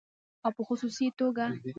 [0.45, 1.45] او په خصوصي توګه